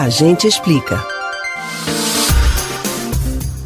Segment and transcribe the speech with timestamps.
[0.00, 1.17] A gente explica.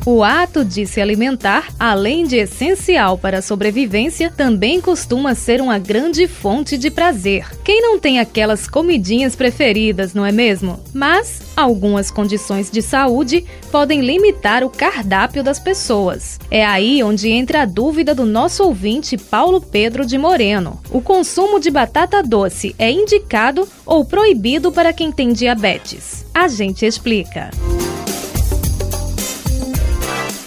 [0.05, 5.79] O ato de se alimentar, além de essencial para a sobrevivência, também costuma ser uma
[5.79, 7.47] grande fonte de prazer.
[7.63, 10.81] Quem não tem aquelas comidinhas preferidas, não é mesmo?
[10.93, 16.41] Mas algumas condições de saúde podem limitar o cardápio das pessoas.
[16.51, 20.81] É aí onde entra a dúvida do nosso ouvinte Paulo Pedro de Moreno.
[20.91, 26.27] O consumo de batata doce é indicado ou proibido para quem tem diabetes?
[26.35, 27.51] A gente explica.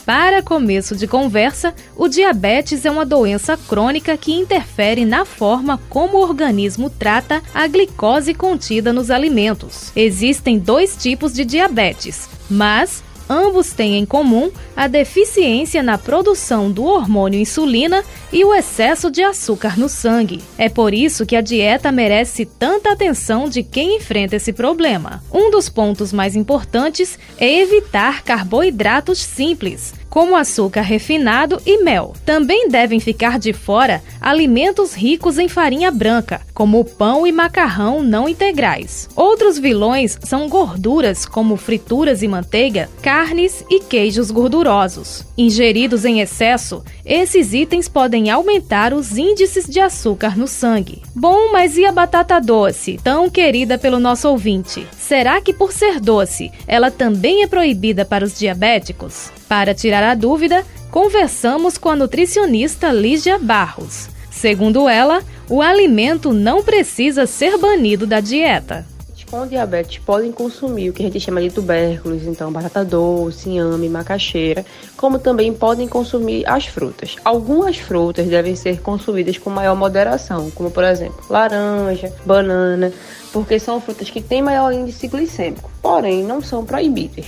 [0.06, 6.18] Para começo de conversa, o diabetes é uma doença crônica que interfere na forma como
[6.18, 9.92] o organismo trata a glicose contida nos alimentos.
[9.96, 16.84] Existem dois tipos de diabetes, mas Ambos têm em comum a deficiência na produção do
[16.84, 20.42] hormônio insulina e o excesso de açúcar no sangue.
[20.58, 25.24] É por isso que a dieta merece tanta atenção de quem enfrenta esse problema.
[25.34, 32.14] Um dos pontos mais importantes é evitar carboidratos simples, como açúcar refinado e mel.
[32.26, 38.30] Também devem ficar de fora alimentos ricos em farinha branca, como pão e macarrão não
[38.30, 39.10] integrais.
[39.14, 45.26] Outros vilões são gorduras, como frituras e manteiga, carnes e queijos gordurosos.
[45.38, 51.02] Ingeridos em excesso, esses itens podem aumentar os índices de açúcar no sangue.
[51.14, 54.88] Bom, mas e a batata doce, tão querida pelo nosso ouvinte?
[55.08, 59.30] Será que por ser doce, ela também é proibida para os diabéticos?
[59.48, 64.10] Para tirar a dúvida, conversamos com a nutricionista Lígia Barros.
[64.32, 68.84] Segundo ela, o alimento não precisa ser banido da dieta.
[69.30, 73.90] Com diabetes podem consumir o que a gente chama de tubérculos, então batata doce, inhame,
[73.90, 74.64] macaxeira,
[74.96, 77.16] como também podem consumir as frutas.
[77.26, 82.94] Algumas frutas devem ser consumidas com maior moderação, como por exemplo laranja, banana,
[83.36, 87.26] porque são frutas que têm maior índice glicêmico, porém não são proibidas.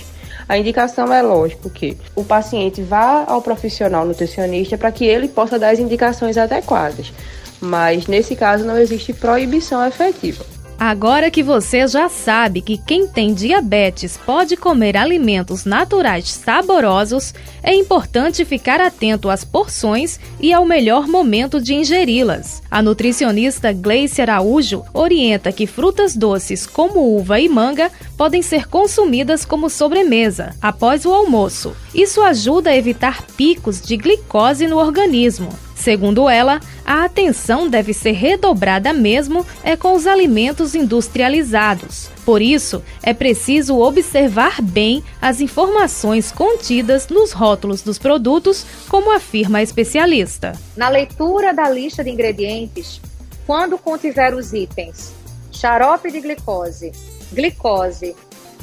[0.48, 5.58] A indicação é lógico que o paciente vá ao profissional nutricionista para que ele possa
[5.58, 7.12] dar as indicações adequadas.
[7.60, 10.46] Mas nesse caso não existe proibição efetiva.
[10.78, 17.34] Agora que você já sabe que quem tem diabetes pode comer alimentos naturais saborosos,
[17.64, 22.62] é importante ficar atento às porções e ao melhor momento de ingeri-las.
[22.70, 29.44] A nutricionista Gleice Araújo orienta que frutas doces como uva e manga podem ser consumidas
[29.44, 31.74] como sobremesa após o almoço.
[31.92, 35.48] Isso ajuda a evitar picos de glicose no organismo.
[35.78, 42.10] Segundo ela, a atenção deve ser redobrada mesmo é com os alimentos industrializados.
[42.24, 49.58] Por isso, é preciso observar bem as informações contidas nos rótulos dos produtos, como afirma
[49.58, 50.52] a especialista.
[50.76, 53.00] Na leitura da lista de ingredientes,
[53.46, 55.16] quando contiver os itens
[55.52, 56.92] xarope de glicose,
[57.32, 58.14] glicose,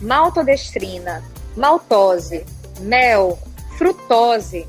[0.02, 1.24] maltodestrina,
[1.58, 2.46] maltose,
[2.80, 3.38] mel,
[3.78, 4.66] frutose,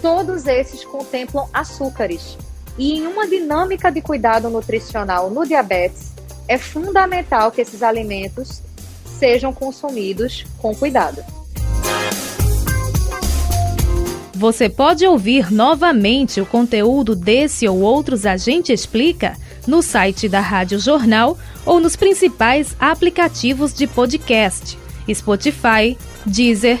[0.00, 2.36] todos esses contemplam açúcares.
[2.78, 6.12] E em uma dinâmica de cuidado nutricional no diabetes,
[6.48, 8.62] é fundamental que esses alimentos
[9.04, 11.22] sejam consumidos com cuidado.
[14.34, 19.36] Você pode ouvir novamente o conteúdo desse ou outros A Gente Explica
[19.66, 21.36] no site da Rádio Jornal
[21.66, 24.78] ou nos principais aplicativos de podcast:
[25.12, 26.80] Spotify, Deezer,